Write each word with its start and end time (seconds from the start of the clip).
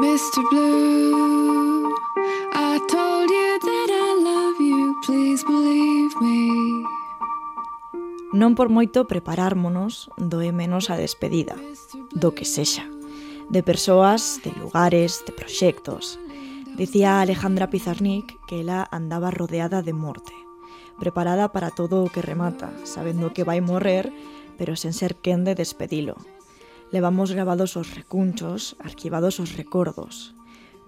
Mr. 0.00 0.40
Blue, 0.48 1.92
I 2.54 2.80
told 2.88 3.28
you 3.28 3.58
that 3.60 3.88
I 3.92 4.16
love 4.24 4.58
you, 4.58 4.96
please 5.04 5.44
believe 5.44 6.16
me. 6.24 6.88
Non 8.32 8.56
por 8.56 8.72
moito 8.72 9.04
preparármonos 9.04 10.08
doe 10.16 10.56
menos 10.56 10.88
a 10.88 10.96
despedida, 10.96 11.52
do 12.16 12.32
que 12.32 12.48
sexa, 12.48 12.88
de 13.52 13.60
persoas, 13.60 14.40
de 14.40 14.56
lugares, 14.56 15.20
de 15.28 15.36
proxectos. 15.36 16.16
Dicía 16.80 17.20
Alejandra 17.20 17.68
Pizarnik 17.68 18.40
que 18.48 18.64
ela 18.64 18.88
andaba 18.88 19.28
rodeada 19.28 19.84
de 19.84 19.92
morte, 19.92 20.32
preparada 20.96 21.52
para 21.52 21.68
todo 21.68 22.00
o 22.00 22.08
que 22.08 22.24
remata, 22.24 22.72
sabendo 22.88 23.36
que 23.36 23.44
vai 23.44 23.60
morrer, 23.60 24.08
pero 24.56 24.80
sen 24.80 24.96
ser 24.96 25.20
quen 25.20 25.44
de 25.44 25.52
despedilo, 25.52 26.16
levamos 26.90 27.30
grabados 27.32 27.78
os 27.78 27.94
recunchos, 27.94 28.76
arquivados 28.82 29.38
os 29.38 29.54
recordos, 29.54 30.34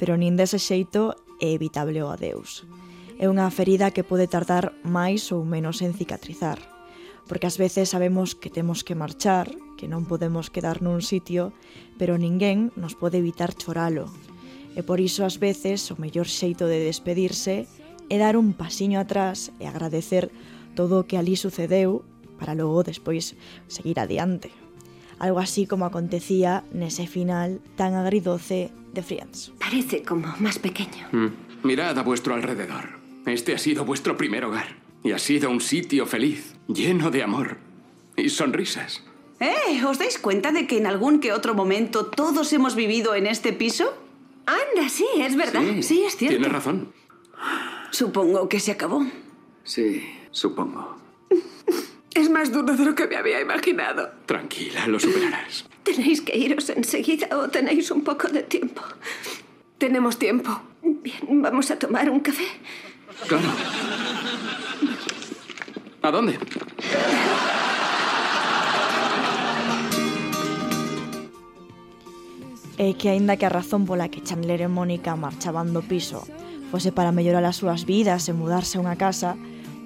pero 0.00 0.16
nin 0.16 0.36
dese 0.36 0.56
xeito 0.56 1.12
é 1.44 1.52
evitable 1.52 2.00
o 2.00 2.08
adeus. 2.08 2.64
É 3.20 3.28
unha 3.28 3.52
ferida 3.52 3.92
que 3.92 4.04
pode 4.04 4.24
tardar 4.24 4.72
máis 4.80 5.28
ou 5.28 5.44
menos 5.44 5.84
en 5.84 5.92
cicatrizar, 5.92 6.56
porque 7.28 7.44
ás 7.44 7.60
veces 7.60 7.92
sabemos 7.92 8.32
que 8.32 8.48
temos 8.48 8.80
que 8.80 8.96
marchar, 8.96 9.52
que 9.76 9.92
non 9.92 10.08
podemos 10.08 10.48
quedar 10.48 10.80
nun 10.80 11.04
sitio, 11.04 11.52
pero 12.00 12.16
ninguén 12.16 12.72
nos 12.80 12.96
pode 12.96 13.20
evitar 13.20 13.52
choralo. 13.52 14.08
E 14.72 14.80
por 14.80 15.04
iso 15.04 15.28
ás 15.28 15.36
veces 15.36 15.84
o 15.92 16.00
mellor 16.00 16.28
xeito 16.32 16.64
de 16.64 16.80
despedirse 16.80 17.68
é 18.08 18.16
dar 18.16 18.40
un 18.40 18.56
pasiño 18.56 18.96
atrás 18.96 19.52
e 19.60 19.68
agradecer 19.68 20.32
todo 20.72 21.04
o 21.04 21.06
que 21.06 21.20
ali 21.20 21.36
sucedeu 21.36 22.00
para 22.40 22.56
logo 22.56 22.80
despois 22.88 23.36
seguir 23.68 24.00
adiante. 24.00 24.59
Algo 25.20 25.38
así 25.38 25.66
como 25.66 25.84
acontecía 25.86 26.64
nese 26.72 27.06
final 27.06 27.60
tan 27.76 27.94
agridoce 27.94 28.72
de 28.92 29.02
Friends. 29.02 29.52
Parece 29.60 30.02
como 30.02 30.34
más 30.40 30.58
pequeño. 30.58 31.06
Mm. 31.12 31.28
Mirad 31.62 31.96
a 31.98 32.02
vuestro 32.02 32.34
alrededor. 32.34 32.98
Este 33.26 33.54
ha 33.54 33.58
sido 33.58 33.84
vuestro 33.84 34.16
primer 34.16 34.44
hogar. 34.44 34.80
Y 35.04 35.12
ha 35.12 35.18
sido 35.18 35.50
un 35.50 35.60
sitio 35.60 36.06
feliz, 36.06 36.56
lleno 36.68 37.10
de 37.10 37.22
amor 37.22 37.58
y 38.16 38.28
sonrisas. 38.28 39.02
¿Eh? 39.40 39.82
¿Os 39.86 39.98
dais 39.98 40.18
cuenta 40.18 40.52
de 40.52 40.66
que 40.66 40.76
en 40.76 40.86
algún 40.86 41.20
que 41.20 41.32
otro 41.32 41.54
momento 41.54 42.06
todos 42.06 42.52
hemos 42.52 42.74
vivido 42.74 43.14
en 43.14 43.26
este 43.26 43.52
piso? 43.52 43.94
Anda, 44.44 44.88
sí, 44.88 45.06
es 45.16 45.36
verdad. 45.36 45.62
Sí, 45.62 45.82
sí 45.82 46.04
es 46.04 46.16
cierto. 46.16 46.36
Tienes 46.36 46.52
razón. 46.52 46.92
Supongo 47.90 48.48
que 48.48 48.60
se 48.60 48.72
acabó. 48.72 49.06
Sí, 49.64 50.02
supongo. 50.30 50.99
Es 52.14 52.28
más 52.28 52.52
duro 52.52 52.76
de 52.76 52.84
lo 52.84 52.94
que 52.94 53.06
me 53.06 53.16
había 53.16 53.40
imaginado. 53.40 54.10
Tranquila, 54.26 54.86
lo 54.86 54.98
superarás. 54.98 55.66
¿Tenéis 55.84 56.20
que 56.20 56.36
iros 56.36 56.68
enseguida 56.70 57.28
o 57.38 57.48
tenéis 57.48 57.90
un 57.90 58.02
poco 58.02 58.28
de 58.28 58.42
tiempo? 58.42 58.82
Tenemos 59.78 60.18
tiempo. 60.18 60.60
Bien, 60.82 61.42
¿vamos 61.42 61.70
a 61.70 61.78
tomar 61.78 62.10
un 62.10 62.20
café? 62.20 62.46
Claro. 63.26 63.48
¿A 66.02 66.10
dónde? 66.10 66.38
É 72.80 72.96
que 72.96 73.12
aínda 73.12 73.36
que 73.36 73.44
a 73.44 73.52
razón 73.52 73.84
pola 73.84 74.08
que 74.08 74.24
Chandler 74.24 74.64
e 74.64 74.68
Mónica 74.72 75.12
marchaban 75.12 75.76
do 75.76 75.84
piso 75.84 76.24
fose 76.72 76.96
para 76.96 77.12
mellorar 77.12 77.44
as 77.44 77.60
súas 77.60 77.84
vidas 77.84 78.24
e 78.24 78.32
mudarse 78.32 78.78
a 78.78 78.82
unha 78.82 78.96
casa, 78.96 79.36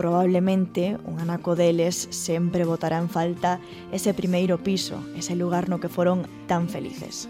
probablemente 0.00 0.96
un 1.04 1.20
anaco 1.20 1.54
deles 1.54 2.08
sempre 2.08 2.64
botará 2.64 2.96
en 2.96 3.10
falta 3.10 3.60
ese 3.92 4.14
primeiro 4.14 4.56
piso, 4.56 5.04
ese 5.14 5.36
lugar 5.36 5.68
no 5.68 5.76
que 5.76 5.92
foron 5.92 6.24
tan 6.48 6.72
felices. 6.72 7.28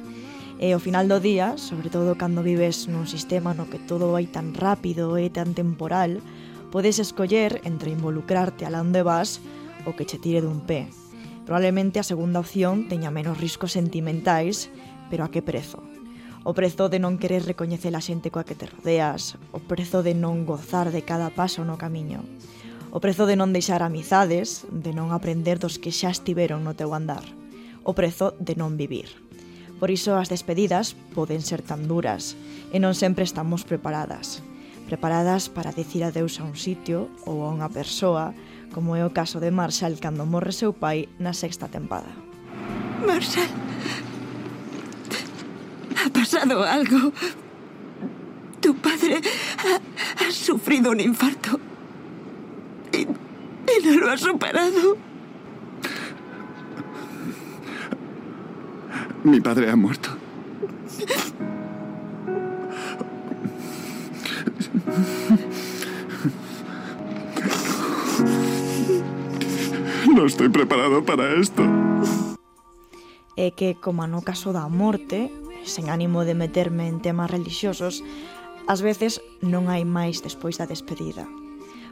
E 0.63 0.71
ao 0.71 0.79
final 0.79 1.11
do 1.11 1.19
día, 1.19 1.59
sobre 1.59 1.91
todo 1.91 2.15
cando 2.15 2.47
vives 2.47 2.87
nun 2.87 3.11
sistema 3.11 3.59
no 3.59 3.67
que 3.67 3.83
todo 3.83 4.15
vai 4.15 4.31
tan 4.31 4.55
rápido 4.55 5.19
e 5.19 5.27
tan 5.35 5.51
temporal, 5.59 6.23
podes 6.71 7.03
escoller 7.03 7.59
entre 7.67 7.91
involucrarte 7.91 8.63
alá 8.63 8.87
onde 8.87 9.03
vas 9.03 9.43
o 9.83 9.99
que 9.99 10.07
che 10.07 10.23
tire 10.23 10.39
dun 10.39 10.63
pé. 10.63 10.87
Probablemente 11.51 11.99
a 11.99 12.07
segunda 12.07 12.39
opción 12.39 12.87
teña 12.87 13.11
menos 13.11 13.43
riscos 13.43 13.75
sentimentais, 13.75 14.71
pero 15.11 15.27
a 15.27 15.33
que 15.35 15.43
prezo? 15.43 15.83
o 16.45 16.57
prezo 16.57 16.89
de 16.89 16.97
non 16.97 17.21
querer 17.21 17.45
recoñecer 17.45 17.93
a 17.93 18.01
xente 18.01 18.33
coa 18.33 18.49
que 18.49 18.57
te 18.57 18.65
rodeas, 18.65 19.37
o 19.53 19.61
prezo 19.61 20.01
de 20.01 20.17
non 20.17 20.49
gozar 20.49 20.89
de 20.89 21.05
cada 21.05 21.29
paso 21.29 21.69
no 21.69 21.77
camiño. 21.77 22.25
O 22.91 22.99
prezo 22.99 23.23
de 23.31 23.39
non 23.39 23.55
deixar 23.55 23.87
amizades, 23.87 24.67
de 24.67 24.91
non 24.91 25.15
aprender 25.15 25.63
dos 25.63 25.79
que 25.79 25.95
xa 25.95 26.11
estiveron 26.11 26.67
no 26.67 26.75
teu 26.75 26.91
andar. 26.91 27.23
O 27.87 27.95
prezo 27.95 28.35
de 28.43 28.59
non 28.59 28.75
vivir. 28.75 29.07
Por 29.79 29.95
iso 29.95 30.19
as 30.19 30.27
despedidas 30.27 30.99
poden 31.15 31.39
ser 31.39 31.63
tan 31.63 31.87
duras 31.87 32.35
e 32.75 32.83
non 32.83 32.99
sempre 32.99 33.23
estamos 33.23 33.63
preparadas. 33.63 34.43
Preparadas 34.91 35.47
para 35.47 35.71
dicir 35.71 36.03
adeus 36.03 36.43
a 36.43 36.45
un 36.45 36.59
sitio 36.59 37.07
ou 37.23 37.47
a 37.47 37.55
unha 37.55 37.71
persoa, 37.71 38.35
como 38.75 38.99
é 38.99 39.07
o 39.07 39.15
caso 39.15 39.39
de 39.39 39.55
Marshall 39.55 39.95
cando 40.03 40.27
morre 40.27 40.51
seu 40.51 40.75
pai 40.75 41.07
na 41.23 41.31
sexta 41.31 41.71
tempada. 41.71 42.11
Marshall, 43.07 43.55
ha 45.95 46.11
pasado 46.11 46.67
algo. 46.67 47.15
Tu 48.59 48.75
padre 48.83 49.23
ha, 49.63 49.79
ha 50.27 50.29
sufrido 50.35 50.91
un 50.91 50.99
infarto. 50.99 51.70
lo 54.01 54.11
ha 54.11 54.17
superado. 54.17 54.97
Mi 59.25 59.41
padre 59.41 59.71
ha 59.71 59.77
muerto. 59.77 60.11
No 70.15 70.27
estoy 70.27 70.49
preparado 70.49 71.05
para 71.05 71.35
isto. 71.35 71.63
É 73.37 73.47
eh, 73.47 73.53
que, 73.53 73.75
como 73.75 74.07
no 74.07 74.21
caso 74.23 74.53
da 74.53 74.69
morte, 74.69 75.33
sen 75.65 75.89
ánimo 75.89 76.25
de 76.25 76.35
meterme 76.35 76.89
en 76.89 77.01
temas 77.01 77.31
religiosos, 77.31 78.05
ás 78.69 78.81
veces 78.85 79.25
non 79.41 79.69
hai 79.73 79.85
máis 79.89 80.21
despois 80.21 80.61
da 80.61 80.69
despedida 80.69 81.25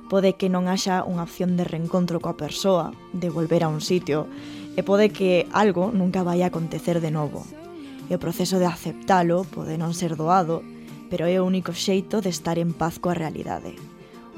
pode 0.08 0.34
que 0.41 0.48
non 0.48 0.66
haxa 0.66 1.04
unha 1.04 1.28
opción 1.28 1.60
de 1.60 1.69
reencontro 1.69 2.19
coa 2.19 2.41
persoa, 2.41 2.96
de 3.12 3.28
volver 3.28 3.62
a 3.62 3.69
un 3.69 3.84
sitio, 3.84 4.24
e 4.74 4.80
pode 4.80 5.12
que 5.12 5.44
algo 5.52 5.92
nunca 5.92 6.24
vai 6.24 6.41
a 6.41 6.48
acontecer 6.48 7.04
de 7.04 7.12
novo. 7.12 7.44
E 8.08 8.16
o 8.16 8.22
proceso 8.22 8.56
de 8.56 8.64
aceptalo 8.64 9.44
pode 9.44 9.76
non 9.76 9.92
ser 9.92 10.16
doado, 10.16 10.64
pero 11.12 11.28
é 11.28 11.36
o 11.36 11.44
único 11.44 11.76
xeito 11.76 12.24
de 12.24 12.32
estar 12.32 12.56
en 12.56 12.72
paz 12.72 12.96
coa 12.96 13.12
realidade. 13.12 13.76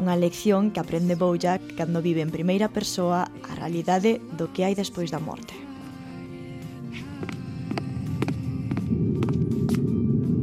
Unha 0.00 0.18
lección 0.18 0.74
que 0.74 0.82
aprende 0.82 1.14
Bojack 1.14 1.78
cando 1.78 2.02
vive 2.02 2.24
en 2.24 2.34
primeira 2.34 2.72
persoa 2.72 3.30
a 3.30 3.52
realidade 3.54 4.18
do 4.34 4.50
que 4.50 4.66
hai 4.66 4.74
despois 4.74 5.14
da 5.14 5.22
morte. 5.22 5.54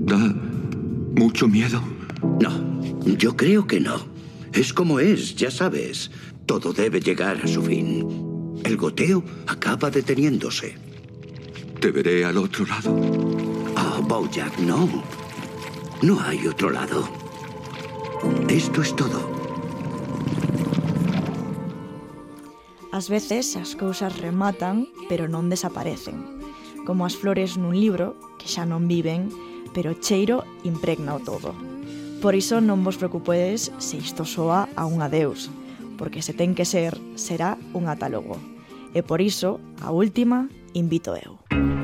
Da 0.07 0.21
mucho 1.19 1.51
miedo. 1.51 1.83
No, 2.39 2.53
yo 3.17 3.35
creo 3.35 3.67
que 3.67 3.81
no. 3.83 4.16
Es 4.57 4.73
como 4.73 4.99
es, 4.99 5.35
ya 5.35 5.51
sabes. 5.51 6.09
Todo 6.47 6.73
debe 6.73 6.99
llegar 6.99 7.39
a 7.43 7.47
su 7.47 7.61
fin. 7.61 8.57
El 8.63 8.75
goteo 8.75 9.23
acaba 9.45 9.91
deteniéndose. 9.91 10.75
Te 11.79 11.91
veré 11.91 12.25
al 12.25 12.37
otro 12.37 12.65
lado. 12.65 12.99
Ah, 13.75 13.97
oh, 13.99 14.01
Bojack, 14.01 14.57
no. 14.57 15.03
No 16.01 16.19
hay 16.19 16.47
otro 16.47 16.71
lado. 16.71 17.07
Esto 18.49 18.81
es 18.81 18.95
todo. 18.95 19.29
Ás 22.91 23.09
veces 23.09 23.55
as 23.55 23.75
cousas 23.75 24.17
rematan, 24.17 24.89
pero 25.05 25.29
non 25.29 25.53
desaparecen. 25.53 26.17
Como 26.81 27.05
as 27.05 27.13
flores 27.13 27.61
nun 27.61 27.77
libro, 27.77 28.17
que 28.41 28.49
xa 28.49 28.65
non 28.65 28.89
viven, 28.89 29.29
pero 29.77 29.93
cheiro 30.01 30.49
impregna 30.65 31.13
o 31.13 31.21
todo. 31.21 31.76
Por 32.21 32.33
iso 32.33 32.57
non 32.57 32.81
vos 32.81 32.97
preocupedes 32.97 33.69
se 33.77 34.01
isto 34.01 34.25
soa 34.25 34.65
a 34.73 34.89
un 34.89 35.05
adeus, 35.05 35.53
porque 36.01 36.25
se 36.25 36.33
ten 36.33 36.57
que 36.57 36.65
ser, 36.65 36.97
será 37.13 37.61
un 37.77 37.85
atálogo. 37.85 38.41
E 38.97 39.05
por 39.05 39.21
iso, 39.21 39.61
a 39.85 39.93
última, 39.93 40.49
invito 40.73 41.13
eu. 41.13 41.37
Música 41.53 41.76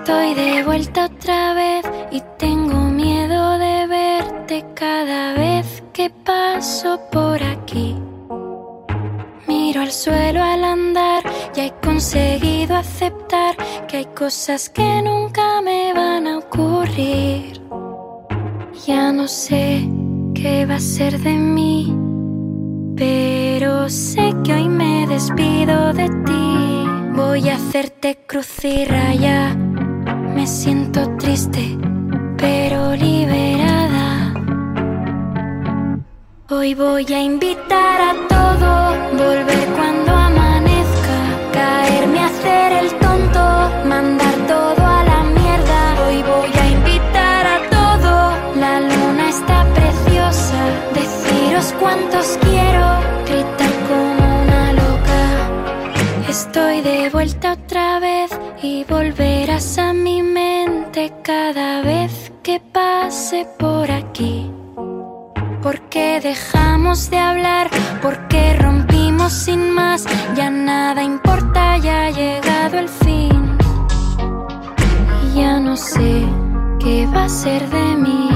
Estoy 0.00 0.32
de 0.32 0.64
vuelta 0.64 1.04
otra 1.04 1.52
vez 1.52 1.84
y 2.10 2.22
tengo 2.38 2.84
miedo 2.84 3.58
de 3.58 3.86
verte 3.86 4.64
cada 4.74 5.34
vez 5.34 5.82
que 5.92 6.08
paso 6.08 6.98
por 7.12 7.42
aquí. 7.42 7.94
Mi 9.46 9.66
miro 9.66 9.82
al 9.82 9.92
suelo 9.92 10.42
al 10.42 10.64
andar, 10.64 11.22
ya 11.54 11.66
he 11.66 11.72
conseguido 11.84 12.76
aceptar 12.76 13.54
que 13.86 13.98
hay 13.98 14.06
cosas 14.06 14.70
que 14.70 15.02
nunca 15.02 15.60
me 15.60 15.92
van 15.92 16.26
a 16.28 16.38
ocurrir. 16.38 17.60
Ya 18.86 19.12
no 19.12 19.28
sé 19.28 19.86
qué 20.34 20.64
va 20.64 20.76
a 20.76 20.80
ser 20.80 21.18
de 21.18 21.34
mí, 21.34 21.94
pero 22.96 23.90
sé 23.90 24.34
que 24.44 24.54
hoy 24.54 24.66
me 24.66 25.06
despido 25.06 25.92
de 25.92 26.08
ti. 26.08 26.40
Voy 27.14 27.50
a 27.50 27.56
hacerte 27.56 28.16
cruz 28.26 28.64
y 28.64 28.86
raya, 28.86 29.54
me 30.34 30.46
siento 30.46 31.00
triste, 31.16 31.76
pero 32.36 32.94
liberada. 32.94 34.34
Hoy 36.48 36.74
voy 36.74 37.06
a 37.12 37.22
invitar 37.22 38.00
a 38.00 38.14
todo, 38.28 39.24
volver 39.24 39.68
cuando 39.76 40.29
vuelta 57.12 57.52
otra 57.52 57.98
vez 57.98 58.30
y 58.62 58.84
volverás 58.84 59.78
a 59.78 59.92
mi 59.92 60.22
mente 60.22 61.12
cada 61.22 61.82
vez 61.82 62.32
que 62.42 62.60
pase 62.60 63.46
por 63.58 63.90
aquí. 63.90 64.50
¿Por 65.62 65.80
qué 65.88 66.20
dejamos 66.20 67.10
de 67.10 67.18
hablar? 67.18 67.68
¿Por 68.00 68.28
qué 68.28 68.54
rompimos 68.54 69.32
sin 69.32 69.72
más? 69.72 70.06
Ya 70.36 70.50
nada 70.50 71.02
importa, 71.02 71.76
ya 71.78 72.06
ha 72.06 72.10
llegado 72.10 72.78
el 72.78 72.88
fin. 72.88 73.58
Y 75.24 75.40
ya 75.40 75.58
no 75.58 75.76
sé 75.76 76.24
qué 76.78 77.06
va 77.06 77.24
a 77.24 77.28
ser 77.28 77.68
de 77.68 77.96
mí. 77.96 78.29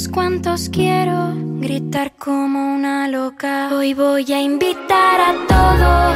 Deciros 0.00 0.08
cuántos 0.08 0.68
quiero, 0.70 1.32
gritar 1.60 2.12
como 2.18 2.74
una 2.74 3.08
loca. 3.08 3.70
Hoy 3.72 3.94
voy 3.94 4.32
a 4.32 4.40
invitar 4.40 5.20
a 5.20 5.32
todo, 5.48 6.09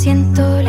siento 0.00 0.59